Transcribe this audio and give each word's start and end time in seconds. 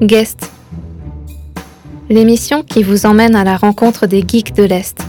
Guest. 0.00 0.48
L'émission 2.08 2.62
qui 2.62 2.84
vous 2.84 3.04
emmène 3.04 3.34
à 3.34 3.42
la 3.42 3.56
rencontre 3.56 4.06
des 4.06 4.22
geeks 4.26 4.54
de 4.54 4.62
l'Est. 4.62 5.00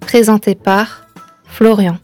Présentée 0.00 0.54
par 0.54 1.06
Florian. 1.44 1.98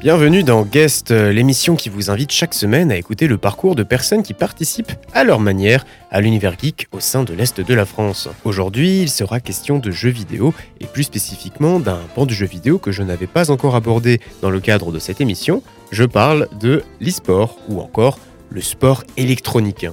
Bienvenue 0.00 0.44
dans 0.44 0.62
Guest, 0.62 1.10
euh, 1.10 1.32
l'émission 1.32 1.74
qui 1.74 1.88
vous 1.88 2.08
invite 2.08 2.30
chaque 2.30 2.54
semaine 2.54 2.92
à 2.92 2.96
écouter 2.96 3.26
le 3.26 3.36
parcours 3.36 3.74
de 3.74 3.82
personnes 3.82 4.22
qui 4.22 4.32
participent 4.32 4.92
à 5.12 5.24
leur 5.24 5.40
manière 5.40 5.84
à 6.12 6.20
l'univers 6.20 6.54
geek 6.56 6.86
au 6.92 7.00
sein 7.00 7.24
de 7.24 7.34
l'Est 7.34 7.60
de 7.60 7.74
la 7.74 7.84
France. 7.84 8.28
Aujourd'hui, 8.44 9.02
il 9.02 9.10
sera 9.10 9.40
question 9.40 9.80
de 9.80 9.90
jeux 9.90 10.10
vidéo 10.10 10.54
et 10.80 10.86
plus 10.86 11.02
spécifiquement 11.02 11.80
d'un 11.80 11.98
pan 12.14 12.26
du 12.26 12.34
jeu 12.34 12.46
vidéo 12.46 12.78
que 12.78 12.92
je 12.92 13.02
n'avais 13.02 13.26
pas 13.26 13.50
encore 13.50 13.74
abordé 13.74 14.20
dans 14.40 14.50
le 14.50 14.60
cadre 14.60 14.92
de 14.92 15.00
cette 15.00 15.20
émission. 15.20 15.64
Je 15.90 16.04
parle 16.04 16.46
de 16.60 16.84
l'e-sport 17.00 17.58
ou 17.68 17.80
encore 17.80 18.20
le 18.50 18.60
sport 18.60 19.02
électronique. 19.16 19.86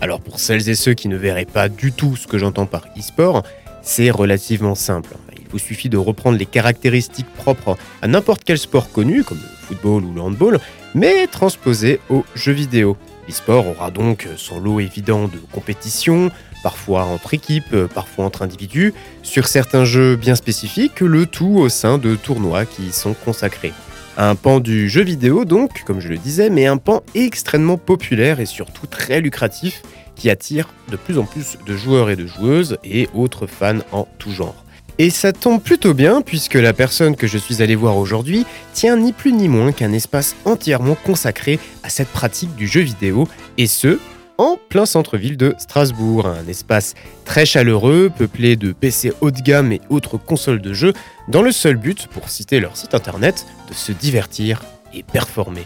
Alors 0.00 0.20
pour 0.20 0.38
celles 0.38 0.68
et 0.68 0.76
ceux 0.76 0.94
qui 0.94 1.08
ne 1.08 1.16
verraient 1.16 1.44
pas 1.44 1.68
du 1.68 1.90
tout 1.90 2.14
ce 2.14 2.28
que 2.28 2.38
j'entends 2.38 2.66
par 2.66 2.86
e-sport, 2.96 3.42
c'est 3.82 4.10
relativement 4.10 4.76
simple. 4.76 5.16
Il 5.50 5.54
vous 5.54 5.58
suffit 5.58 5.88
de 5.88 5.96
reprendre 5.96 6.38
les 6.38 6.46
caractéristiques 6.46 7.32
propres 7.34 7.76
à 8.02 8.06
n'importe 8.06 8.44
quel 8.44 8.56
sport 8.56 8.92
connu, 8.92 9.24
comme 9.24 9.38
le 9.38 9.66
football 9.66 10.04
ou 10.04 10.14
le 10.14 10.20
handball, 10.20 10.60
mais 10.94 11.26
transposé 11.26 11.98
aux 12.08 12.24
jeux 12.36 12.52
vidéo. 12.52 12.96
L'e-sport 13.26 13.66
aura 13.66 13.90
donc 13.90 14.28
son 14.36 14.60
lot 14.60 14.78
évident 14.78 15.26
de 15.26 15.38
compétition, 15.50 16.30
parfois 16.62 17.02
entre 17.02 17.34
équipes, 17.34 17.74
parfois 17.92 18.26
entre 18.26 18.42
individus, 18.42 18.94
sur 19.24 19.48
certains 19.48 19.84
jeux 19.84 20.14
bien 20.14 20.36
spécifiques, 20.36 21.00
le 21.00 21.26
tout 21.26 21.56
au 21.56 21.68
sein 21.68 21.98
de 21.98 22.14
tournois 22.14 22.64
qui 22.64 22.82
y 22.86 22.92
sont 22.92 23.14
consacrés. 23.14 23.72
Un 24.16 24.36
pan 24.36 24.60
du 24.60 24.88
jeu 24.88 25.02
vidéo 25.02 25.44
donc, 25.44 25.82
comme 25.84 25.98
je 25.98 26.08
le 26.08 26.18
disais, 26.18 26.48
mais 26.48 26.66
un 26.66 26.76
pan 26.76 27.02
extrêmement 27.16 27.76
populaire 27.76 28.38
et 28.38 28.46
surtout 28.46 28.86
très 28.86 29.20
lucratif 29.20 29.82
qui 30.14 30.30
attire 30.30 30.68
de 30.92 30.96
plus 30.96 31.18
en 31.18 31.24
plus 31.24 31.58
de 31.66 31.76
joueurs 31.76 32.08
et 32.08 32.14
de 32.16 32.26
joueuses 32.26 32.78
et 32.84 33.08
autres 33.14 33.48
fans 33.48 33.78
en 33.90 34.06
tout 34.18 34.30
genre. 34.30 34.64
Et 35.02 35.08
ça 35.08 35.32
tombe 35.32 35.62
plutôt 35.62 35.94
bien 35.94 36.20
puisque 36.20 36.56
la 36.56 36.74
personne 36.74 37.16
que 37.16 37.26
je 37.26 37.38
suis 37.38 37.62
allé 37.62 37.74
voir 37.74 37.96
aujourd'hui 37.96 38.44
tient 38.74 38.98
ni 38.98 39.14
plus 39.14 39.32
ni 39.32 39.48
moins 39.48 39.72
qu'un 39.72 39.94
espace 39.94 40.36
entièrement 40.44 40.94
consacré 40.94 41.58
à 41.82 41.88
cette 41.88 42.10
pratique 42.10 42.54
du 42.54 42.68
jeu 42.68 42.82
vidéo, 42.82 43.26
et 43.56 43.66
ce, 43.66 43.98
en 44.36 44.58
plein 44.68 44.84
centre-ville 44.84 45.38
de 45.38 45.54
Strasbourg, 45.56 46.26
un 46.26 46.46
espace 46.46 46.92
très 47.24 47.46
chaleureux, 47.46 48.12
peuplé 48.14 48.56
de 48.56 48.72
PC 48.72 49.14
haut 49.22 49.30
de 49.30 49.40
gamme 49.40 49.72
et 49.72 49.80
autres 49.88 50.18
consoles 50.18 50.60
de 50.60 50.74
jeux, 50.74 50.92
dans 51.28 51.40
le 51.40 51.50
seul 51.50 51.76
but, 51.76 52.06
pour 52.08 52.28
citer 52.28 52.60
leur 52.60 52.76
site 52.76 52.94
internet, 52.94 53.46
de 53.70 53.72
se 53.72 53.92
divertir 53.92 54.62
et 54.92 55.02
performer. 55.02 55.64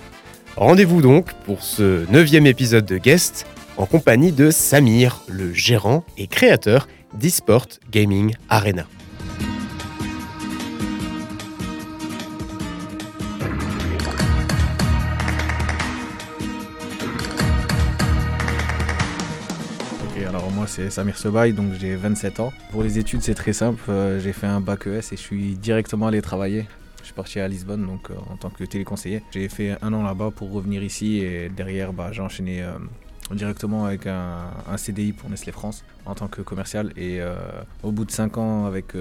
Rendez-vous 0.54 1.02
donc 1.02 1.32
pour 1.44 1.64
ce 1.64 2.08
neuvième 2.08 2.46
épisode 2.46 2.86
de 2.86 2.98
Guest 2.98 3.48
en 3.78 3.86
compagnie 3.86 4.30
de 4.30 4.52
Samir, 4.52 5.22
le 5.26 5.52
gérant 5.52 6.04
et 6.19 6.28
créateur 6.28 6.86
d'eSport 7.19 7.66
Gaming 7.91 8.36
Arena. 8.48 8.86
C'est 20.66 20.91
Samir 20.91 21.16
Sebaï, 21.16 21.52
donc 21.52 21.72
j'ai 21.78 21.97
27 21.97 22.41
ans. 22.41 22.52
Pour 22.70 22.83
les 22.83 22.98
études, 22.98 23.22
c'est 23.22 23.34
très 23.34 23.52
simple. 23.52 23.83
Euh, 23.88 24.20
j'ai 24.20 24.33
fait 24.33 24.47
un 24.47 24.60
bac 24.60 24.86
ES 24.86 24.98
et 24.98 25.02
je 25.12 25.16
suis 25.16 25.55
directement 25.55 26.06
allé 26.06 26.22
travailler. 26.22 26.66
Je 27.00 27.06
suis 27.06 27.14
parti 27.14 27.41
à 27.41 27.48
Lisbonne 27.48 27.84
donc, 27.84 28.10
euh, 28.10 28.14
en 28.30 28.36
tant 28.36 28.50
que 28.50 28.64
téléconseiller. 28.64 29.22
J'ai 29.32 29.48
fait 29.48 29.77
un 29.82 29.92
an 29.92 30.02
là-bas 30.02 30.30
pour 30.34 30.52
revenir 30.52 30.82
ici 30.82 31.19
et 31.19 31.48
derrière, 31.48 31.92
bah, 31.92 32.10
j'ai 32.12 32.22
enchaîné 32.22 32.62
euh, 32.62 32.72
directement 33.32 33.84
avec 33.84 34.06
un, 34.06 34.50
CDI 34.76 35.12
pour 35.12 35.28
Nestlé 35.28 35.53
France 35.53 35.84
en 36.06 36.15
tant 36.15 36.28
que 36.28 36.42
commercial. 36.42 36.92
Et 36.97 37.21
au 37.82 37.91
bout 37.91 38.04
de 38.04 38.10
5 38.10 38.38
ans 38.38 38.66
avec, 38.66 38.94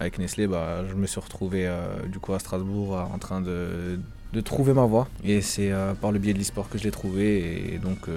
avec 0.00 0.18
Nestlé, 0.18 0.46
bah, 0.46 0.84
je 0.88 0.94
me 0.94 1.06
suis 1.06 1.20
retrouvé 1.20 1.70
du 2.08 2.18
coup 2.18 2.32
à 2.32 2.38
Strasbourg 2.38 2.94
en 2.94 3.18
train 3.18 3.40
de, 3.40 3.98
de 4.32 4.40
trouver 4.40 4.72
ma 4.72 4.84
voie. 4.84 5.08
Et 5.24 5.40
c'est 5.40 5.72
par 6.00 6.12
le 6.12 6.18
biais 6.18 6.32
de 6.32 6.38
l'e-sport 6.38 6.68
que 6.68 6.78
je 6.78 6.84
l'ai 6.84 6.90
trouvé. 6.90 7.74
Et 7.74 7.78
donc 7.78 8.08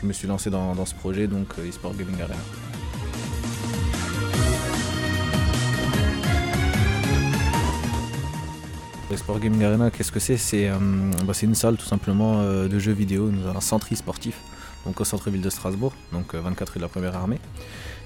je 0.00 0.06
me 0.06 0.12
suis 0.12 0.28
lancé 0.28 0.48
dans, 0.48 0.86
ce 0.86 0.94
projet, 0.94 1.26
donc 1.26 1.48
euh, 1.58 1.68
eSport 1.68 1.92
Gaming 1.96 2.20
Arena. 2.20 2.36
eSport 9.10 9.40
Gaming 9.40 9.64
Arena, 9.64 9.90
qu'est-ce 9.90 10.12
que 10.12 10.20
c'est? 10.20 10.36
C'est 10.36 10.68
euh, 10.68 10.78
bah, 11.24 11.32
une 11.42 11.54
salle 11.56 11.76
tout 11.76 11.86
simplement 11.86 12.40
euh, 12.40 12.68
de 12.68 12.78
jeux 12.78 12.92
vidéo, 12.92 13.32
un 13.54 13.60
centre 13.60 13.92
e-sportif, 13.92 14.38
donc 14.86 15.00
au 15.00 15.04
centre-ville 15.04 15.40
de 15.42 15.50
Strasbourg, 15.50 15.92
donc 16.12 16.34
24 16.34 16.74
rue 16.74 16.78
de 16.78 16.84
la 16.84 16.88
Première 16.88 17.16
Armée. 17.16 17.40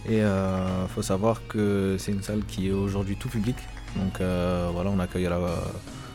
Et 0.09 0.19
il 0.19 0.89
faut 0.89 1.03
savoir 1.03 1.47
que 1.47 1.97
c'est 1.99 2.11
une 2.11 2.23
salle 2.23 2.43
qui 2.49 2.69
est 2.69 2.73
aujourd'hui 2.73 3.15
tout 3.15 3.29
public. 3.29 3.57
Donc 3.95 4.15
voilà, 4.19 4.91
on 4.91 4.99
accueille 4.99 5.27
à 5.27 5.31
la, 5.31 5.39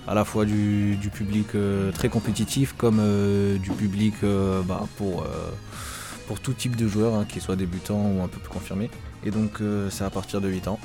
à 0.07 0.13
la 0.13 0.23
fois 0.23 0.45
du, 0.45 0.97
public 1.13 1.47
euh, 1.55 1.91
très 1.91 2.09
compétitif 2.09 2.73
comme 2.77 2.99
euh, 2.99 3.57
du 3.57 3.71
public 3.71 4.15
euh, 4.23 4.61
bah, 4.61 4.87
pour, 4.97 5.25
pour 6.27 6.39
tout 6.39 6.53
type 6.53 6.75
de 6.75 6.87
joueurs, 6.87 7.13
hein, 7.13 7.25
qu'ils 7.27 7.41
soient 7.41 7.55
débutants 7.57 8.11
ou 8.11 8.23
un 8.23 8.27
peu 8.27 8.39
plus 8.39 8.49
confirmés. 8.49 8.89
Et 9.25 9.31
donc 9.31 9.61
c'est 9.89 10.05
à 10.05 10.09
partir 10.09 10.41
de 10.41 10.47
8 10.47 10.67
ans. 10.69 10.79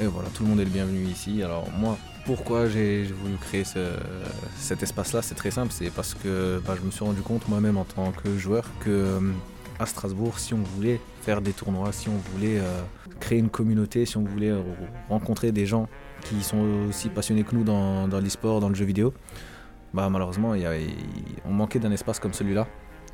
Et 0.00 0.06
voilà, 0.06 0.28
tout 0.30 0.42
le 0.42 0.50
monde 0.50 0.60
est 0.60 0.64
le 0.64 0.70
bienvenu 0.70 1.04
ici. 1.04 1.42
Alors 1.42 1.66
moi, 1.78 1.96
pourquoi 2.26 2.68
j'ai 2.68 3.04
voulu 3.04 3.36
créer 3.36 3.64
cet 3.64 4.82
espace-là 4.82 5.22
C'est 5.22 5.34
très 5.34 5.50
simple, 5.50 5.72
c'est 5.72 5.90
parce 5.90 6.14
que 6.14 6.60
bah, 6.66 6.74
je 6.78 6.84
me 6.84 6.90
suis 6.90 7.04
rendu 7.04 7.22
compte 7.22 7.48
moi-même 7.48 7.78
en 7.78 7.84
tant 7.84 8.12
que 8.12 8.36
joueur 8.36 8.64
que 8.80 9.20
à 9.78 9.86
Strasbourg, 9.86 10.38
si 10.38 10.52
on 10.52 10.62
voulait 10.76 11.00
faire 11.22 11.40
des 11.40 11.52
tournois, 11.52 11.92
si 11.92 12.10
on 12.10 12.18
voulait 12.32 12.60
créer 13.20 13.38
une 13.38 13.48
communauté, 13.48 14.04
si 14.04 14.18
on 14.18 14.24
voulait 14.24 14.52
rencontrer 15.08 15.52
des 15.52 15.64
gens 15.64 15.88
qui 16.24 16.42
sont 16.42 16.86
aussi 16.88 17.08
passionnés 17.08 17.44
que 17.44 17.54
nous 17.54 17.64
dans, 17.64 18.08
dans 18.08 18.20
l'e-sport, 18.20 18.60
dans 18.60 18.68
le 18.68 18.74
jeu 18.74 18.84
vidéo, 18.84 19.12
bah, 19.92 20.08
malheureusement, 20.08 20.54
on 21.44 21.52
manquait 21.52 21.78
d'un 21.78 21.92
espace 21.92 22.20
comme 22.20 22.32
celui-là. 22.32 22.66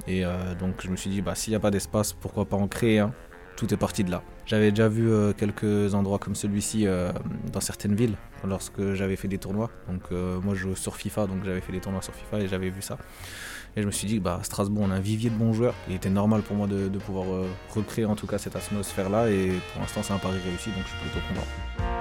Et 0.06 0.24
euh, 0.24 0.54
donc 0.54 0.82
je 0.82 0.90
me 0.90 0.96
suis 0.96 1.10
dit, 1.10 1.22
bah, 1.22 1.34
s'il 1.34 1.52
n'y 1.52 1.56
a 1.56 1.60
pas 1.60 1.70
d'espace, 1.70 2.12
pourquoi 2.12 2.44
pas 2.44 2.56
en 2.56 2.68
créer 2.68 2.98
un? 2.98 3.12
Tout 3.56 3.72
est 3.72 3.78
parti 3.78 4.04
de 4.04 4.10
là. 4.10 4.22
J'avais 4.44 4.70
déjà 4.70 4.88
vu 4.88 5.10
euh, 5.10 5.32
quelques 5.32 5.94
endroits 5.94 6.18
comme 6.18 6.34
celui-ci 6.34 6.86
euh, 6.86 7.10
dans 7.50 7.60
certaines 7.60 7.94
villes 7.94 8.16
lorsque 8.44 8.92
j'avais 8.92 9.16
fait 9.16 9.28
des 9.28 9.38
tournois. 9.38 9.70
Donc 9.88 10.10
moi 10.44 10.54
je 10.54 10.60
joue 10.60 10.76
sur 10.76 10.96
FIFA, 10.96 11.26
donc 11.26 11.44
j'avais 11.44 11.62
fait 11.62 11.72
des 11.72 11.80
tournois 11.80 12.02
sur 12.02 12.14
FIFA 12.14 12.40
et 12.40 12.48
j'avais 12.48 12.68
vu 12.68 12.82
ça. 12.82 12.98
Et 13.74 13.82
je 13.82 13.86
me 13.86 13.90
suis 13.90 14.06
dit, 14.06 14.20
bah, 14.20 14.40
Strasbourg, 14.42 14.84
on 14.86 14.90
a 14.90 14.94
un 14.94 15.00
vivier 15.00 15.30
de 15.30 15.34
bons 15.34 15.52
joueurs. 15.52 15.74
Il 15.88 15.94
était 15.94 16.10
normal 16.10 16.42
pour 16.42 16.56
moi 16.56 16.66
de, 16.66 16.88
de 16.88 16.98
pouvoir 16.98 17.26
recréer 17.74 18.04
en 18.04 18.14
tout 18.14 18.26
cas 18.26 18.38
cette 18.38 18.56
atmosphère-là. 18.56 19.30
Et 19.30 19.52
pour 19.72 19.80
l'instant, 19.80 20.02
c'est 20.02 20.12
un 20.12 20.18
pari 20.18 20.38
réussi, 20.44 20.70
donc 20.70 20.84
je 20.84 20.88
suis 20.88 20.98
plutôt 20.98 21.26
content. 21.28 21.95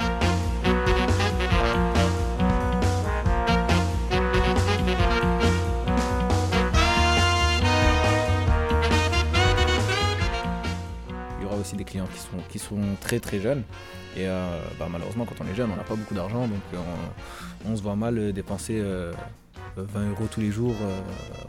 Très 12.96 13.20
très 13.20 13.40
jeunes. 13.40 13.64
Et 14.18 14.28
euh, 14.28 14.60
bah, 14.80 14.88
malheureusement, 14.90 15.26
quand 15.26 15.44
on 15.44 15.52
est 15.52 15.56
jeune, 15.56 15.70
on 15.72 15.76
n'a 15.76 15.84
pas 15.84 15.96
beaucoup 15.96 16.14
d'argent, 16.14 16.48
donc 16.48 16.62
euh, 16.74 16.78
on, 17.70 17.76
se 17.76 17.82
voit 17.82 17.96
mal 17.96 18.32
dépenser 18.32 18.82
20 19.78 20.00
euh, 20.00 20.10
euros 20.12 20.28
tous 20.30 20.42
les 20.42 20.52
jours 20.52 20.76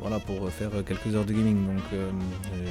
voilà, 0.01 0.19
pour 0.19 0.49
faire 0.51 0.71
quelques 0.87 1.15
heures 1.15 1.25
de 1.25 1.33
gaming. 1.33 1.67
Donc 1.67 1.83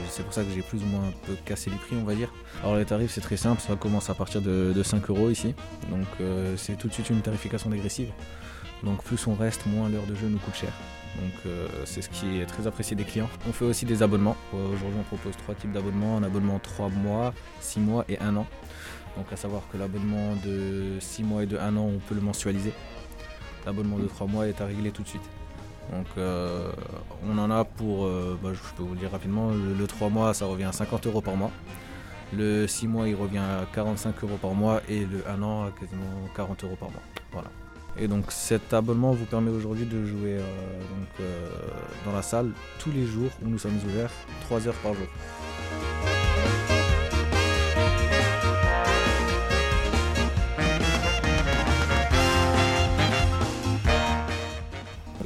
c'est 0.10 0.24
pour 0.24 0.34
ça 0.34 0.44
que 0.44 0.50
j'ai 0.54 0.62
plus 0.62 0.82
ou 0.82 0.86
moins 0.86 1.04
un 1.08 1.28
peu 1.28 1.34
cassé 1.46 1.70
les 1.70 1.78
prix, 1.78 1.96
on 1.96 2.04
va 2.04 2.16
dire. 2.16 2.34
Alors 2.64 2.76
les 2.76 2.86
tarifs, 2.86 3.12
c'est 3.12 3.22
très 3.22 3.38
simple, 3.38 3.62
ça 3.62 3.76
commence 3.76 4.10
à 4.10 4.14
partir 4.14 4.42
de, 4.42 4.74
de 4.74 4.84
5 4.84 5.10
euros 5.10 5.30
ici. 5.30 5.54
Donc 5.90 6.08
c'est 6.58 6.78
tout 6.78 6.88
de 6.88 6.94
suite 6.94 7.10
une 7.10 7.22
tarification 7.22 7.70
dégressive. 7.70 8.12
Donc 8.84 9.04
plus 9.04 9.26
on 9.28 9.34
reste, 9.34 9.66
moins 9.66 9.90
l'heure 9.90 10.06
de 10.06 10.16
jeu 10.16 10.28
nous 10.28 10.38
coûte 10.38 10.56
cher. 10.56 10.72
Donc 11.16 11.34
euh, 11.46 11.68
c'est 11.86 12.02
ce 12.02 12.10
qui 12.10 12.40
est 12.40 12.46
très 12.46 12.68
apprécié 12.68 12.96
des 12.96 13.04
clients. 13.04 13.30
On 13.48 13.54
fait 13.54 13.66
aussi 13.66 13.86
des 13.86 14.04
abonnements. 14.04 14.36
Euh, 14.54 14.74
aujourd'hui 14.74 15.00
on 15.00 15.04
propose 15.04 15.36
trois 15.38 15.56
types 15.56 15.72
d'abonnements. 15.72 16.18
Un 16.18 16.24
abonnement 16.24 16.60
3 16.60 16.90
mois, 16.90 17.34
6 17.62 17.80
mois 17.80 18.06
et 18.10 18.20
1 18.20 18.36
an. 18.36 18.46
Donc 19.18 19.32
à 19.32 19.38
savoir 19.38 19.64
que 19.72 19.78
l'abonnement 19.78 20.36
de 20.46 21.00
6 21.00 21.24
mois 21.24 21.44
et 21.44 21.46
de 21.46 21.58
1 21.58 21.78
an 21.78 21.90
on 21.96 22.00
peut 22.00 22.16
le 22.16 22.22
mensualiser. 22.22 22.74
L'abonnement 23.66 23.98
de 23.98 24.08
3 24.08 24.28
mois 24.28 24.48
est 24.48 24.62
à 24.62 24.66
régler 24.66 24.92
tout 24.92 25.04
de 25.04 25.08
suite. 25.08 25.28
Donc 25.92 26.08
euh, 26.18 26.72
on 27.28 27.38
en 27.38 27.52
a 27.52 27.64
pour, 27.64 28.08
bah, 28.44 28.50
je 28.54 28.60
peux 28.76 28.84
vous 28.84 28.94
le 28.94 29.00
dire 29.00 29.12
rapidement, 29.12 29.52
le, 29.52 29.88
3 29.88 30.10
mois 30.10 30.34
ça 30.34 30.46
revient 30.46 30.66
à 30.66 30.72
50 30.72 31.08
euros 31.08 31.22
par 31.22 31.36
mois. 31.36 31.52
Le 32.34 32.68
6 32.68 32.88
mois 32.88 33.08
il 33.08 33.16
revient 33.16 33.38
à 33.38 33.66
45 33.74 34.24
euros 34.24 34.38
par 34.42 34.54
mois 34.54 34.82
et 34.90 35.06
le 35.06 35.24
1 35.28 35.42
an 35.44 35.66
à 35.66 35.72
quasiment 35.72 36.06
40 36.36 36.64
euros 36.64 36.78
par 36.80 36.90
mois. 36.90 37.02
Voilà. 37.32 37.50
Et 37.98 38.08
donc 38.08 38.32
cet 38.32 38.74
abonnement 38.74 39.14
vous 39.14 39.26
permet 39.26 39.52
aujourd'hui 39.52 39.86
de 39.86 40.06
jouer 40.06 40.38
euh, 40.38 40.44
euh, 41.22 41.50
dans 42.06 42.12
la 42.12 42.22
salle 42.22 42.52
tous 42.80 42.92
les 42.92 43.06
jours 43.06 43.30
où 43.44 43.48
nous 43.48 43.58
sommes 43.58 43.80
ouverts, 43.86 44.12
3 44.42 44.68
heures 44.68 44.76
par 44.76 44.94
jour. 44.94 45.08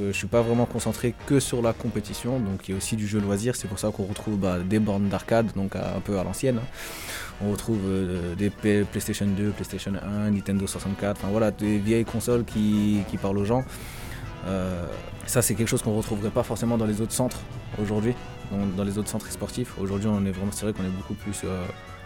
Je 0.08 0.12
suis 0.12 0.28
pas 0.28 0.42
vraiment 0.42 0.66
concentré 0.66 1.14
que 1.26 1.40
sur 1.40 1.62
la 1.62 1.74
compétition. 1.74 2.40
Donc 2.40 2.68
il 2.68 2.72
y 2.72 2.74
a 2.74 2.78
aussi 2.78 2.96
du 2.96 3.08
jeu 3.08 3.20
loisir. 3.20 3.56
C'est 3.56 3.68
pour 3.68 3.80
ça 3.80 3.92
qu'on 3.92 4.06
retrouve 4.06 4.38
bah, 4.38 4.60
des 4.60 4.80
bornes 4.80 5.10
d'arcade, 5.10 5.48
donc 5.56 5.76
un 5.76 6.00
peu 6.04 6.18
à 6.20 6.24
l'ancienne. 6.24 6.60
Hein. 6.60 6.68
On 7.42 7.52
retrouve 7.52 7.80
des 8.38 8.50
PlayStation 8.50 9.26
2, 9.26 9.52
PlayStation 9.52 9.94
1, 9.96 10.32
Nintendo 10.32 10.68
64. 10.68 11.18
Enfin 11.18 11.30
voilà, 11.32 11.52
des 11.52 11.78
vieilles 11.78 12.06
consoles 12.06 12.44
qui, 12.44 13.04
parlent 13.22 13.38
aux 13.38 13.46
gens. 13.46 13.64
ça 15.26 15.42
c'est 15.42 15.56
quelque 15.56 15.70
chose 15.70 15.82
qu'on 15.82 15.96
retrouverait 15.96 16.32
pas 16.32 16.44
forcément 16.44 16.78
dans 16.78 16.86
les 16.86 17.00
autres 17.00 17.14
centres 17.14 17.40
aujourd'hui, 17.82 18.14
dans, 18.76 18.84
les 18.84 18.98
autres 18.98 19.08
centres 19.08 19.32
sportifs. 19.32 19.78
Aujourd'hui 19.80 20.10
on 20.10 20.26
est 20.26 20.32
vraiment, 20.32 20.52
c'est 20.52 20.66
vrai 20.66 20.74
qu'on 20.74 20.84
est 20.84 20.98
beaucoup 20.98 21.14
plus 21.14 21.46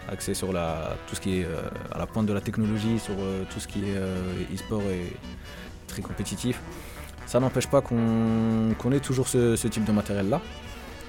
axé 0.07 0.36
sur 0.36 0.54
la, 0.54 0.95
tout 1.07 1.16
ce 1.16 1.22
qui 1.22 1.40
est 1.40 1.48
à 1.92 1.98
la 1.98 2.06
pointe 2.06 2.28
de 2.28 2.34
la 2.34 2.42
technologie, 2.42 3.00
sur 3.00 3.16
tout 3.50 3.60
ce 3.60 3.68
qui 3.68 3.80
est 3.80 4.54
e-sport 4.54 4.84
et 4.84 5.18
très 5.88 6.04
compétitif. 6.04 6.60
Ça 7.25 7.40
n'empêche 7.40 7.68
pas 7.68 7.81
qu'on 7.81 8.92
ait 8.92 9.00
toujours 9.00 9.28
ce, 9.28 9.68
type 9.68 9.86
de 9.86 9.92
matériel-là. 9.92 10.42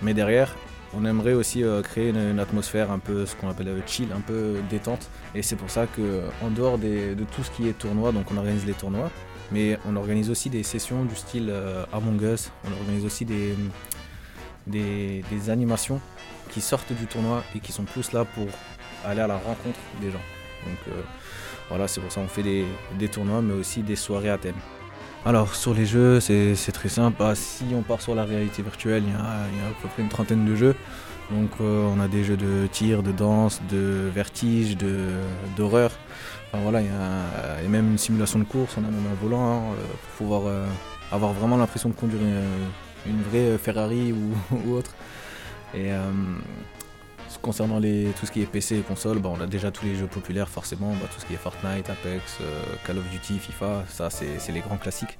Mais 0.02 0.14
derrière, 0.14 0.54
on 0.96 1.04
aimerait 1.04 1.34
aussi 1.34 1.62
euh, 1.62 1.82
créer 1.82 2.10
une, 2.10 2.38
atmosphère 2.38 2.90
un 2.90 2.98
peu 2.98 3.26
ce 3.26 3.34
qu'on 3.36 3.48
appelle 3.48 3.68
euh, 3.68 3.80
chill, 3.86 4.08
un 4.14 4.20
peu 4.20 4.56
détente. 4.70 5.10
Et 5.34 5.42
c'est 5.42 5.56
pour 5.56 5.70
ça 5.70 5.86
qu'en 5.86 6.50
dehors 6.50 6.78
de 6.78 7.24
tout 7.34 7.42
ce 7.42 7.50
qui 7.50 7.68
est 7.68 7.72
tournoi, 7.72 8.12
donc 8.12 8.30
on 8.30 8.36
organise 8.36 8.64
les 8.64 8.72
tournois, 8.72 9.10
mais 9.50 9.78
on 9.86 9.96
organise 9.96 10.30
aussi 10.30 10.50
des 10.50 10.62
sessions 10.62 11.04
du 11.04 11.14
style 11.14 11.48
euh, 11.50 11.84
Among 11.92 12.20
Us, 12.22 12.50
on 12.66 12.72
organise 12.72 13.04
aussi 13.04 13.24
des, 13.24 13.54
des, 14.66 15.50
animations 15.50 16.00
qui 16.50 16.60
sortent 16.60 16.92
du 16.92 17.06
tournoi 17.06 17.42
et 17.54 17.60
qui 17.60 17.72
sont 17.72 17.84
plus 17.84 18.12
là 18.12 18.24
pour 18.24 18.46
aller 19.04 19.20
à 19.20 19.26
la 19.26 19.36
rencontre 19.36 19.78
des 20.00 20.10
gens. 20.10 20.22
Donc 20.64 20.94
voilà, 21.68 21.88
c'est 21.88 22.00
pour 22.00 22.10
ça 22.10 22.20
qu'on 22.20 22.28
fait 22.28 22.42
des, 22.42 22.64
des 22.98 23.08
tournois, 23.08 23.42
mais 23.42 23.54
aussi 23.54 23.82
des 23.82 23.96
soirées 23.96 24.30
à 24.30 24.38
thème. 24.38 24.54
Alors 25.26 25.54
sur 25.54 25.72
les 25.72 25.86
jeux, 25.86 26.20
c'est 26.20 26.72
très 26.72 26.90
simple. 26.90 27.16
Ah, 27.20 27.34
si 27.34 27.64
on 27.74 27.80
part 27.80 28.02
sur 28.02 28.14
la 28.14 28.24
réalité 28.24 28.60
virtuelle, 28.62 29.04
il 29.06 29.10
y, 29.10 29.16
a, 29.16 29.68
à 29.68 29.72
peu 29.80 29.88
près 29.88 30.02
une 30.02 30.10
trentaine 30.10 30.44
de 30.44 30.54
jeux. 30.54 30.76
Donc 31.30 31.50
euh, 31.62 31.88
on 31.96 31.98
a 31.98 32.08
des 32.08 32.24
jeux 32.24 32.36
de 32.36 32.66
tir, 32.70 33.02
de 33.02 33.10
danse, 33.10 33.62
de 33.70 34.10
vertige, 34.14 34.76
d'horreur. 35.56 35.92
Enfin, 36.52 36.62
voilà, 36.62 36.82
même 37.66 37.92
une 37.92 37.98
simulation 37.98 38.38
de 38.38 38.44
course, 38.44 38.74
on 38.76 38.84
a 38.84 38.90
même 38.90 39.06
un 39.10 39.14
volant 39.22 39.40
hein, 39.40 39.62
euh, 39.72 39.86
pour 39.86 40.10
pouvoir 40.18 40.42
euh, 40.46 40.66
avoir 41.10 41.32
vraiment 41.32 41.56
l'impression 41.56 41.88
de 41.88 41.94
conduire 41.94 42.20
une, 43.06 43.22
vraie 43.22 43.56
Ferrari 43.56 44.12
ou, 44.12 44.70
autre. 44.76 44.94
Concernant 47.44 47.78
les, 47.78 48.06
tout 48.18 48.24
ce 48.24 48.32
qui 48.32 48.40
est 48.40 48.46
PC 48.46 48.78
et 48.78 48.80
console, 48.80 49.18
bah, 49.18 49.28
on 49.30 49.38
a 49.38 49.46
déjà 49.46 49.70
tous 49.70 49.84
les 49.84 49.94
jeux 49.94 50.06
populaires 50.06 50.48
forcément, 50.48 50.92
bah, 50.92 51.06
tout 51.12 51.20
ce 51.20 51.26
qui 51.26 51.34
est 51.34 51.36
Fortnite, 51.36 51.90
Apex, 51.90 52.38
euh, 52.40 52.62
Call 52.86 52.96
of 52.96 53.04
Duty, 53.10 53.38
FIFA, 53.38 53.84
ça 53.86 54.08
c'est 54.08 54.50
les 54.50 54.60
grands 54.60 54.78
classiques. 54.78 55.18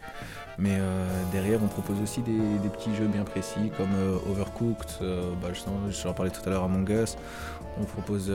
Mais 0.57 0.71
euh, 0.73 1.07
derrière 1.33 1.63
on 1.63 1.67
propose 1.67 2.01
aussi 2.01 2.23
des, 2.23 2.69
petits 2.71 2.95
jeux 2.95 3.09
bien 3.09 3.25
précis 3.25 3.71
comme 3.77 3.93
euh, 3.95 4.31
Overcooked, 4.31 5.05
bah, 5.43 5.49
je, 5.53 6.09
en 6.09 6.15
parlais 6.15 6.31
tout 6.31 6.41
à 6.47 6.51
l'heure 6.51 6.65
Among 6.65 6.89
Us, 6.89 7.17
on 7.79 7.85
propose 7.85 8.33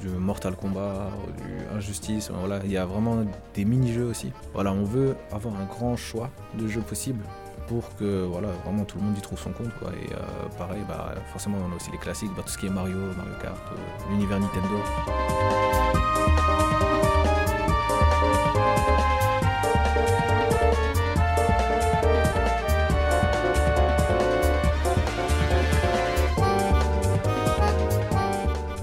du 0.00 0.08
Mortal 0.08 0.54
Kombat, 0.54 1.10
du 1.38 1.76
Injustice, 1.76 2.30
voilà, 2.32 2.60
il 2.64 2.70
y 2.70 2.76
a 2.76 2.86
vraiment 2.86 3.24
des 3.54 3.64
mini-jeux 3.64 4.04
aussi. 4.04 4.30
Voilà, 4.54 4.72
on 4.72 4.84
veut 4.84 5.16
avoir 5.32 5.56
un 5.56 5.64
grand 5.64 5.96
choix 5.96 6.30
de 6.56 6.68
jeux 6.68 6.82
possibles 6.82 7.24
pour 7.68 7.94
que 7.96 8.24
voilà, 8.24 8.48
vraiment 8.64 8.84
tout 8.84 8.98
le 8.98 9.04
monde 9.04 9.16
y 9.16 9.20
trouve 9.20 9.38
son 9.38 9.52
compte. 9.52 9.72
Quoi. 9.78 9.90
Et 9.92 10.12
euh, 10.12 10.48
pareil, 10.56 10.82
bah, 10.88 11.14
forcément, 11.32 11.58
on 11.68 11.72
a 11.72 11.76
aussi 11.76 11.90
les 11.90 11.98
classiques, 11.98 12.30
bah, 12.34 12.42
tout 12.44 12.50
ce 12.50 12.58
qui 12.58 12.66
est 12.66 12.70
Mario, 12.70 12.96
Mario 13.16 13.34
Kart, 13.42 13.56
euh, 13.72 14.10
l'univers 14.10 14.40
Nintendo. 14.40 14.68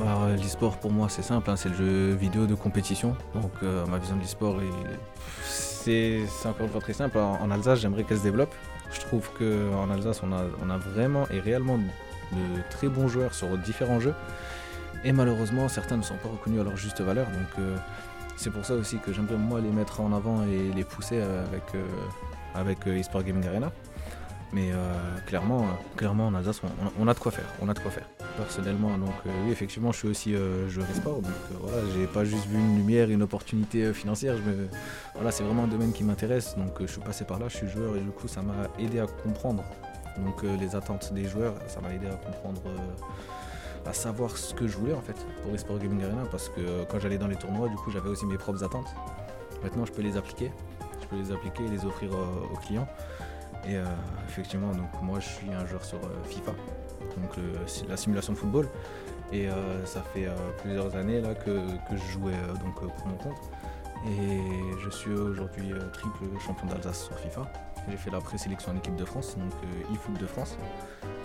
Euh, 0.01 0.35
l'e-sport 0.37 0.77
pour 0.77 0.91
moi 0.91 1.09
c'est 1.09 1.21
simple, 1.23 1.49
hein, 1.49 1.55
c'est 1.55 1.69
le 1.69 1.75
jeu 1.75 2.13
vidéo 2.13 2.45
de 2.45 2.55
compétition. 2.55 3.15
Donc 3.33 3.51
ma 3.89 3.97
vision 3.97 4.15
de 4.15 4.21
l'e-sport 4.21 4.57
c'est 5.85 6.47
encore 6.47 6.65
une 6.65 6.71
fois 6.71 6.81
très 6.81 6.93
simple. 6.93 7.17
en 7.17 7.51
Alsace 7.51 7.79
j'aimerais 7.79 8.03
qu'elle 8.03 8.17
se 8.17 8.23
développe. 8.23 8.53
Je 8.91 8.99
trouve 9.01 9.29
qu'en 9.37 9.89
Alsace, 9.89 10.21
on 10.23 10.31
a, 10.31 10.77
vraiment 10.77 11.27
et 11.29 11.39
réellement 11.39 11.77
de 11.77 12.61
très 12.69 12.87
bons 12.87 13.07
joueurs 13.07 13.33
sur 13.33 13.57
différents 13.57 13.99
jeux. 13.99 14.13
Et 15.03 15.11
malheureusement, 15.11 15.67
certains 15.67 15.97
ne 15.97 16.01
sont 16.01 16.15
pas 16.15 16.29
reconnus 16.29 16.61
à 16.61 16.63
leur 16.63 16.77
juste 16.77 17.01
valeur. 17.01 17.27
Donc 17.27 17.59
euh, 17.59 17.75
c'est 18.35 18.49
pour 18.49 18.65
ça 18.65 18.73
aussi 18.73 18.97
que 18.97 19.13
j'aimerais 19.13 19.37
moi 19.37 19.61
les 19.61 19.69
mettre 19.69 20.01
en 20.01 20.13
avant 20.13 20.43
et 20.43 20.71
les 20.75 20.83
pousser 20.83 21.21
avec, 21.21 21.63
euh, 21.75 21.85
avec 22.55 22.87
euh, 22.87 22.97
eSport 22.97 23.23
Gaming 23.23 23.45
Arena. 23.47 23.71
Mais 24.53 24.71
clairement, 25.25 25.65
clairement 25.97 26.27
en 26.27 26.35
Alsace, 26.35 26.61
on, 26.99 27.07
a 27.07 27.13
de 27.13 27.19
quoi 27.19 27.31
faire. 27.31 27.45
On 27.61 27.67
a 27.67 27.73
de 27.73 27.79
quoi 27.79 27.91
faire. 27.91 28.07
Personnellement, 28.37 28.97
donc 28.97 29.13
oui, 29.25 29.51
effectivement, 29.51 29.91
je 29.91 29.97
suis 29.97 30.07
aussi 30.07 30.35
joueur 30.69 30.87
e-sport. 30.91 31.21
Donc 31.21 31.33
voilà, 31.59 31.77
j'ai 31.93 32.07
pas 32.07 32.23
juste 32.23 32.45
vu 32.47 32.57
une 32.57 32.77
lumière, 32.77 33.09
une 33.09 33.23
opportunité 33.23 33.93
financière. 33.93 34.35
Voilà, 35.13 35.31
c'est 35.31 35.43
vraiment 35.43 35.63
un 35.63 35.67
domaine 35.67 35.91
qui 35.91 36.03
m'intéresse. 36.03 36.55
Donc 36.57 36.73
je 36.79 36.85
suis 36.85 37.01
passé 37.01 37.25
par 37.25 37.39
là, 37.39 37.47
je 37.49 37.57
suis 37.57 37.67
joueur 37.67 37.97
et 37.97 37.99
du 37.99 38.11
coup, 38.11 38.27
ça 38.27 38.41
m'a 38.41 38.69
aidé 38.79 38.99
à 38.99 39.07
comprendre. 39.07 39.63
Donc 40.17 40.43
les 40.43 40.75
attentes 40.75 41.11
des 41.13 41.27
joueurs, 41.27 41.55
ça 41.67 41.81
m'a 41.81 41.93
aidé 41.93 42.07
à 42.07 42.15
comprendre 42.15 42.61
à 43.85 43.93
savoir 43.93 44.37
ce 44.37 44.53
que 44.53 44.67
je 44.67 44.77
voulais 44.77 44.93
en 44.93 45.01
fait 45.01 45.15
pour 45.43 45.53
eSport 45.53 45.77
Gaming 45.77 46.03
Arena 46.03 46.23
parce 46.31 46.49
que 46.49 46.83
quand 46.89 46.99
j'allais 46.99 47.17
dans 47.17 47.27
les 47.27 47.35
tournois, 47.35 47.69
du 47.69 47.75
coup, 47.75 47.91
j'avais 47.91 48.09
aussi 48.09 48.25
mes 48.25 48.37
propres 48.37 48.63
attentes. 48.63 48.87
Maintenant, 49.63 49.85
je 49.85 49.91
peux 49.91 50.01
les 50.01 50.17
appliquer. 50.17 50.51
Je 51.01 51.07
peux 51.07 51.17
les 51.17 51.31
appliquer 51.31 51.63
et 51.65 51.67
les 51.67 51.85
offrir 51.85 52.11
aux 52.13 52.57
clients. 52.57 52.87
Et 53.67 53.77
euh, 53.77 53.85
effectivement, 54.27 54.71
donc 54.71 54.89
moi 55.01 55.19
je 55.19 55.27
suis 55.27 55.51
un 55.51 55.65
joueur 55.65 55.83
sur 55.83 55.97
euh, 55.97 56.23
FIFA, 56.25 56.51
donc 57.17 57.31
la 57.87 57.97
simulation 57.97 58.33
de 58.33 58.37
football. 58.37 58.67
Et 59.31 59.49
euh, 59.49 59.85
ça 59.85 60.03
fait 60.13 60.27
plusieurs 60.61 60.95
années 60.95 61.21
que, 61.43 61.59
je 61.91 62.11
jouais 62.11 62.33
donc 62.63 62.75
pour 62.75 63.07
mon 63.07 63.15
compte. 63.15 63.37
Et 64.07 64.39
je 64.83 64.89
suis 64.89 65.11
aujourd'hui 65.11 65.73
triple 65.93 66.25
champion 66.45 66.67
d'Alsace 66.67 67.05
sur 67.05 67.17
FIFA. 67.17 67.51
J'ai 67.89 67.97
fait 67.97 68.11
la 68.11 68.19
présélection 68.19 68.71
en 68.71 68.77
équipe 68.77 68.95
de 68.95 69.05
France, 69.05 69.35
donc 69.37 69.51
e-foot 69.91 70.19
de 70.19 70.27
France. 70.27 70.57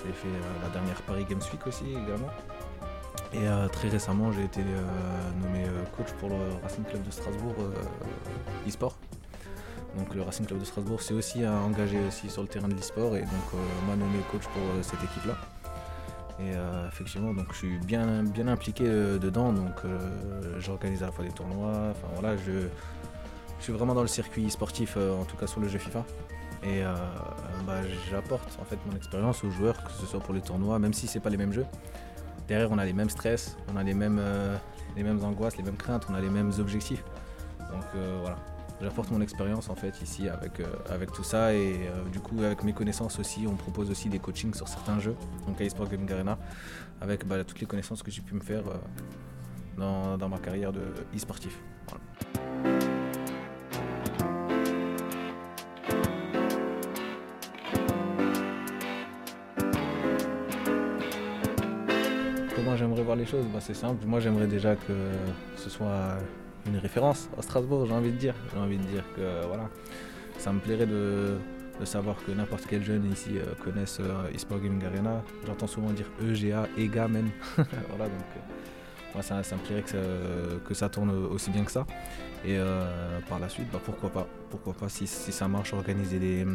J'ai 0.05 0.13
fait 0.13 0.29
la 0.63 0.69
dernière 0.71 1.01
Paris 1.03 1.27
Games 1.29 1.43
Week 1.53 1.67
aussi 1.67 1.91
également. 1.91 2.31
Et 3.35 3.71
très 3.71 3.89
récemment, 3.89 4.33
j'ai 4.33 4.45
été 4.45 4.63
nommé 5.43 5.65
coach 5.97 6.11
pour 6.19 6.31
le 6.31 6.37
Racing 6.63 6.85
Club 6.85 7.03
de 7.03 7.11
Strasbourg 7.11 7.55
e-sport. 8.67 8.97
Donc 9.97 10.15
le 10.15 10.23
Racing 10.23 10.47
Club 10.47 10.61
de 10.61 10.65
Strasbourg 10.65 11.03
s'est 11.03 11.15
aussi 11.15 11.47
engagé 11.47 11.99
aussi 12.07 12.31
sur 12.31 12.43
le 12.43 12.49
terrain 12.49 12.69
de 12.69 12.75
l'e-sport 12.75 13.17
et 13.17 13.23
donc 13.23 13.31
euh, 13.55 13.89
m'a 13.89 13.97
nommé 13.97 14.19
coach 14.31 14.43
pour 14.43 14.63
euh, 14.63 14.83
cette 14.83 15.03
équipe-là. 15.03 15.37
Et 16.39 16.55
euh, 16.55 16.89
effectivement, 16.89 17.35
donc 17.35 17.47
je 17.53 17.59
suis 17.59 17.79
bien, 17.79 18.23
bien 18.23 18.49
impliqué 18.49 18.85
dedans, 18.85 19.53
donc 19.53 19.83
j'organise 20.59 21.03
à 21.03 21.07
la 21.07 21.13
fois 21.13 21.25
des 21.25 21.33
tournois, 21.33 21.91
enfin 21.91 22.09
voilà, 22.15 22.35
je, 22.39 22.69
suis 23.59 23.75
vraiment 23.75 23.95
dans 23.95 24.01
le 24.01 24.09
circuit 24.09 24.51
sportif, 24.51 24.97
en 24.97 25.25
tout 25.25 25.37
cas 25.37 25.47
sur 25.47 25.61
le 25.61 25.69
jeu 25.69 25.79
FIFA. 25.79 26.03
Et 26.63 26.83
bah, 27.67 27.83
j'apporte 28.11 28.59
en 28.59 28.65
fait 28.65 28.79
mon 28.87 28.97
expérience 28.97 29.45
aux 29.45 29.51
joueurs, 29.51 29.85
que 29.85 29.91
ce 29.91 30.07
soit 30.07 30.21
pour 30.21 30.33
les 30.33 30.41
tournois, 30.41 30.79
même 30.79 30.95
si 30.95 31.07
c'est 31.07 31.21
pas 31.21 31.29
les 31.29 31.37
mêmes 31.37 31.53
jeux. 31.53 31.67
Derrière, 32.49 32.73
on 32.73 32.79
a 32.79 32.87
les 32.87 32.95
mêmes 32.95 33.11
stress, 33.11 33.59
on 33.71 33.77
a 33.77 33.83
les 33.83 33.93
mêmes, 33.93 34.23
les 34.97 35.03
mêmes 35.03 35.23
angoisses, 35.23 35.59
les 35.59 35.63
mêmes 35.63 35.77
craintes, 35.77 36.07
on 36.09 36.15
a 36.15 36.23
les 36.23 36.31
mêmes 36.31 36.53
objectifs. 36.59 37.05
Donc 37.59 37.85
voilà, 38.23 38.37
j'apporte 38.83 39.11
mon 39.11 39.21
expérience 39.21 39.69
en 39.69 39.75
fait 39.75 40.01
ici 40.03 40.29
avec, 40.29 40.61
euh, 40.61 40.67
avec 40.89 41.13
tout 41.13 41.25
ça. 41.25 41.55
Et 41.55 41.89
euh, 41.89 42.09
du 42.11 42.21
coup 42.21 42.43
avec 42.43 42.65
mes 42.65 42.73
connaissances 42.73 43.19
aussi 43.19 43.47
on 43.47 43.57
propose 43.57 43.91
aussi 43.91 44.09
des 44.09 44.19
coachings 44.19 44.55
sur 44.55 44.69
certains 44.69 44.99
jeux 44.99 45.17
donc 45.47 45.61
à 45.61 45.65
eSport 45.65 45.89
Gaming 45.89 46.11
Arena 46.13 46.39
avec 47.01 47.27
bah, 47.27 47.43
toutes 47.45 47.61
les 47.61 47.67
connaissances 47.67 48.03
que 48.03 48.11
j'ai 48.11 48.23
pu 48.23 48.35
me 48.35 48.41
faire 48.41 48.63
euh, 48.67 50.17
dans, 50.17 50.29
ma 50.29 50.39
carrière 50.39 50.73
de 50.73 50.83
e-sportif. 51.15 51.59
Comment 62.55 62.77
j'aimerais 62.77 63.03
voir 63.03 63.17
les 63.17 63.25
choses? 63.25 63.47
Bah, 63.53 63.61
C'est 63.61 63.75
simple, 63.75 64.05
moi 64.07 64.21
j'aimerais 64.21 64.47
déjà 64.47 64.77
que 64.77 64.93
ce 65.57 65.71
soit 65.71 66.19
une 66.67 66.79
référence 66.79 67.29
à 67.39 67.43
Strasbourg, 67.43 67.87
j'ai 67.87 67.95
envie 67.95 68.13
de 68.13 68.17
dire. 68.17 68.35
J'ai 68.53 68.61
envie 68.61 68.79
de 68.79 68.85
dire 68.85 69.05
que 69.17 69.47
voilà, 69.47 69.69
ça 70.39 70.53
me 70.53 70.59
plairait 70.59 70.87
de, 70.87 71.39
savoir 71.85 72.17
que 72.25 72.33
n'importe 72.33 72.65
quel 72.69 72.85
jeune 72.85 73.11
ici 73.11 73.39
euh, 73.39 73.55
connaisse 73.65 73.99
euh, 74.01 74.31
eSport 74.35 74.61
Gaming 74.61 74.85
Arena. 74.85 75.23
J'entends 75.47 75.67
souvent 75.67 75.91
dire 75.91 76.07
EGA, 76.23 76.69
EGA 76.77 77.09
même. 77.09 77.31
voilà, 77.57 78.05
donc 78.05 78.27
euh, 78.37 79.15
moi 79.15 79.23
ça, 79.23 79.37
me 79.37 79.61
plairait 79.65 79.83
que 79.83 80.75
ça, 80.75 80.89
tourne 80.91 81.11
aussi 81.11 81.51
bien 81.51 81.65
que 81.65 81.73
ça. 81.73 81.87
Et 82.45 82.59
par 83.29 83.39
la 83.39 83.49
suite, 83.49 83.67
bah, 83.73 83.81
pourquoi 83.85 84.11
pas 84.11 84.27
Pourquoi 84.51 84.73
pas 84.73 84.89
si, 84.89 85.07
ça 85.07 85.49
marche, 85.49 85.73
organiser 85.75 86.19
des, 86.19 86.47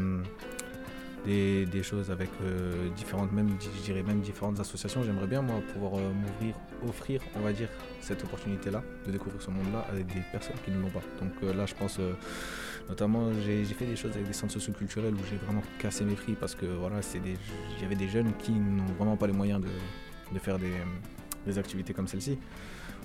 des, 1.26 1.84
choses 1.84 2.12
avec 2.12 2.30
euh, 2.42 2.90
différentes, 2.96 3.32
même, 3.32 3.50
je 3.60 3.84
dirais 3.84 4.04
même 4.04 4.22
différentes 4.22 4.60
associations. 4.60 5.04
J'aimerais 5.04 5.28
bien, 5.28 5.42
moi, 5.42 5.62
pouvoir 5.74 5.96
euh, 5.96 6.12
m'ouvrir, 6.14 6.56
offrir, 6.88 7.22
on 7.36 7.40
va 7.42 7.52
dire, 7.52 7.70
cette 8.02 8.24
opportunité-là, 8.24 8.84
de 9.06 9.12
découvrir 9.12 9.42
ce 9.42 9.50
monde-là 9.50 9.86
avec 9.92 10.06
des 10.08 10.22
personnes 10.32 10.56
qui 10.64 10.72
ne 10.72 10.80
l'ont 10.80 10.90
pas. 10.90 11.02
Donc 11.20 11.34
euh, 11.44 11.54
là, 11.54 11.66
je 11.66 11.74
pense, 11.74 12.00
notamment, 12.88 13.32
j'ai 13.44 13.64
fait 13.66 13.86
des 13.86 13.96
choses 13.96 14.12
avec 14.12 14.28
des 14.28 14.34
centres 14.34 14.54
socioculturels 14.54 15.14
où 15.14 15.20
j'ai 15.30 15.38
vraiment 15.38 15.64
cassé 15.80 16.06
mes 16.06 16.16
prix 16.16 16.34
parce 16.34 16.56
que 16.56 16.66
voilà, 16.66 16.98
il 17.16 17.82
y 17.82 17.86
avait 17.86 17.96
des 17.96 18.08
jeunes 18.08 18.34
qui 18.38 18.52
n'ont 18.52 18.94
vraiment 18.98 19.18
pas 19.18 19.28
les 19.28 19.34
moyens 19.34 19.62
de, 19.62 19.70
de 20.34 20.40
faire 20.40 20.60
des, 20.60 20.74
des 21.46 21.58
activités 21.58 21.94
comme 21.94 22.08
celle-ci. 22.08 22.38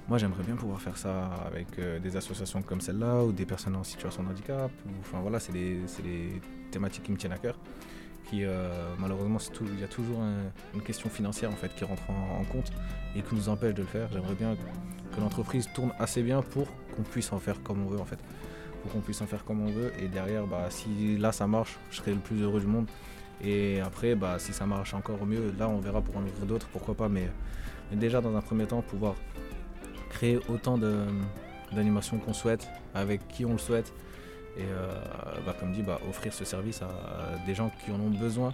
Moi, 0.09 0.19
j'aimerais 0.19 0.43
bien 0.43 0.57
pouvoir 0.57 0.81
faire 0.81 0.97
ça 0.97 1.31
avec 1.47 1.69
des 2.03 2.17
associations 2.17 2.63
comme 2.63 2.81
celle-là 2.81 3.23
ou 3.23 3.33
des 3.33 3.47
personnes 3.47 3.77
en 3.77 3.85
situation 3.85 4.25
de 4.25 4.31
handicap. 4.31 4.71
Enfin 5.01 5.21
voilà, 5.21 5.39
c'est 5.39 5.53
des, 5.53 5.79
c'est 5.87 6.03
des 6.03 6.41
thématiques 6.71 7.05
qui 7.05 7.13
me 7.13 7.17
tiennent 7.17 7.33
à 7.33 7.39
cœur. 7.39 7.57
Qui 8.29 8.45
euh, 8.45 8.95
malheureusement, 8.99 9.39
il 9.75 9.81
y 9.81 9.85
a 9.85 9.89
toujours 9.89 10.21
un- 10.21 10.51
une 10.75 10.83
question 10.83 11.09
financière 11.09 11.51
en 11.51 11.57
fait 11.57 11.75
qui 11.75 11.85
rentre 11.85 12.03
en, 12.11 12.45
compte 12.45 12.71
et 13.17 13.23
qui 13.23 13.35
nous 13.35 13.49
empêche 13.49 13.75
de 13.75 13.83
le 13.83 13.89
faire. 13.89 14.09
J'aimerais 14.13 14.35
bien 14.35 14.55
que 15.15 15.21
l'entreprise 15.21 15.69
tourne 15.75 15.93
assez 15.99 16.23
bien 16.23 16.43
pour 16.43 16.69
qu'on 16.95 17.03
puisse 17.03 17.33
en 17.33 17.39
faire 17.39 17.61
comme 17.63 17.85
on 17.85 17.89
veut 17.89 18.01
en 18.01 18.05
fait. 18.05 18.19
Pour 18.83 18.93
qu'on 18.93 19.01
puisse 19.01 19.21
en 19.21 19.27
faire 19.27 19.45
comme 19.45 19.61
on 19.63 19.71
veut 19.71 19.93
et 20.01 20.07
derrière, 20.09 20.47
bah, 20.47 20.67
si 20.71 21.19
là 21.19 21.33
ça 21.33 21.47
marche, 21.47 21.77
je 21.91 21.97
serai 21.97 22.13
le 22.15 22.21
plus 22.21 22.41
heureux 22.41 22.61
du 22.61 22.67
monde. 22.67 22.87
Et 23.43 23.81
après, 23.81 24.15
bah, 24.15 24.39
si 24.39 24.53
ça 24.53 24.65
marche 24.67 24.95
encore 24.95 25.27
mieux, 25.27 25.53
là 25.59 25.69
on 25.69 25.79
verra 25.81 26.01
pour 26.01 26.17
en 26.17 26.23
ouvrir 26.23 26.47
d'autres, 26.47 26.69
pourquoi 26.69 26.95
pas. 26.95 27.09
Mais, 27.09 27.29
mais 27.91 27.97
déjà 27.97 28.21
dans 28.21 28.37
un 28.37 28.41
premier 28.43 28.67
temps, 28.67 28.81
pouvoir 28.83 29.15
créer 30.11 30.39
autant 30.49 30.79
d'animations 31.73 32.19
qu'on 32.19 32.33
souhaite, 32.33 32.69
avec 32.95 33.27
qui 33.29 33.45
on 33.45 33.53
le 33.53 33.59
souhaite. 33.59 33.93
Et 34.57 34.63
euh, 34.63 34.93
bah, 35.47 35.55
comme 35.59 35.73
dit, 35.73 35.83
bah, 35.83 36.01
offrir 36.09 36.33
ce 36.33 36.45
service 36.45 36.83
à, 36.83 36.89
des 37.47 37.55
gens 37.55 37.71
qui 37.85 37.91
en 37.93 38.01
ont 38.01 38.11
besoin 38.11 38.53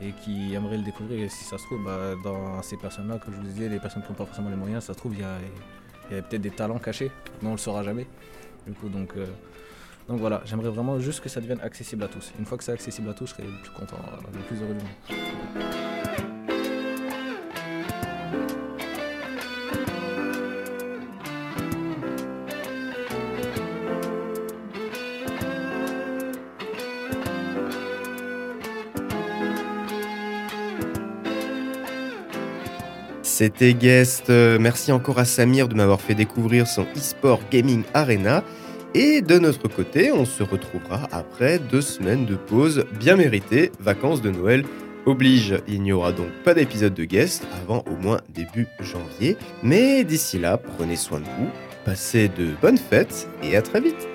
et 0.00 0.12
qui 0.24 0.54
aimeraient 0.54 0.76
le 0.76 0.82
découvrir. 0.82 1.24
Et 1.24 1.28
si 1.28 1.44
ça 1.44 1.58
se 1.58 1.64
trouve, 1.64 1.84
bah, 1.84 2.14
dans 2.22 2.62
ces 2.62 2.76
personnes-là, 2.76 3.18
comme 3.18 3.34
je 3.34 3.38
vous 3.40 3.46
disais, 3.46 3.68
les 3.68 3.78
personnes 3.78 4.02
qui 4.02 4.08
n'ont 4.10 4.16
pas 4.16 4.26
forcément 4.26 4.50
les 4.50 4.56
moyens, 4.56 4.84
ça 4.84 4.92
se 4.92 4.98
trouve, 4.98 5.14
il 5.14 5.20
y 5.20 5.24
a, 5.24 6.22
peut-être 6.22 6.42
des 6.42 6.50
talents 6.50 6.78
cachés, 6.78 7.10
mais 7.40 7.48
on 7.48 7.52
ne 7.52 7.56
le 7.56 7.60
saura 7.60 7.82
jamais. 7.82 8.06
Du 8.66 8.72
coup, 8.74 8.88
donc, 8.88 9.14
euh, 9.16 9.26
donc 10.08 10.20
voilà, 10.20 10.42
j'aimerais 10.44 10.70
vraiment 10.70 10.98
juste 11.00 11.20
que 11.20 11.28
ça 11.28 11.40
devienne 11.40 11.60
accessible 11.60 12.04
à 12.04 12.08
tous. 12.08 12.32
Une 12.38 12.44
fois 12.44 12.58
que 12.58 12.64
c'est 12.64 12.72
accessible 12.72 13.08
à 13.08 13.14
tous, 13.14 13.26
je 13.26 13.34
serai 13.34 13.44
le 13.44 13.62
plus 13.62 13.70
content, 13.70 13.98
le 14.32 14.38
plus 14.40 14.60
heureux 14.62 14.74
du 14.74 14.84
monde. 14.84 15.91
C'était 33.34 33.72
Guest. 33.72 34.28
Euh, 34.28 34.58
Merci 34.60 34.92
encore 34.92 35.18
à 35.18 35.24
Samir 35.24 35.66
de 35.66 35.74
m'avoir 35.74 36.02
fait 36.02 36.14
découvrir 36.14 36.66
son 36.66 36.84
eSport 36.94 37.40
Gaming 37.50 37.82
Arena. 37.94 38.44
Et 38.92 39.22
de 39.22 39.38
notre 39.38 39.68
côté, 39.68 40.12
on 40.12 40.26
se 40.26 40.42
retrouvera 40.42 41.08
après 41.12 41.58
deux 41.58 41.80
semaines 41.80 42.26
de 42.26 42.34
pause 42.34 42.84
bien 43.00 43.16
méritées, 43.16 43.72
vacances 43.80 44.20
de 44.20 44.30
Noël 44.30 44.64
oblige. 45.06 45.54
Il 45.66 45.80
n'y 45.80 45.92
aura 45.92 46.12
donc 46.12 46.28
pas 46.44 46.52
d'épisode 46.52 46.92
de 46.92 47.04
Guest 47.04 47.46
avant 47.62 47.82
au 47.90 47.96
moins 47.96 48.20
début 48.28 48.68
janvier. 48.80 49.38
Mais 49.62 50.04
d'ici 50.04 50.38
là, 50.38 50.58
prenez 50.58 50.96
soin 50.96 51.20
de 51.20 51.24
vous, 51.24 51.48
passez 51.86 52.28
de 52.28 52.48
bonnes 52.60 52.76
fêtes 52.76 53.26
et 53.42 53.56
à 53.56 53.62
très 53.62 53.80
vite. 53.80 54.11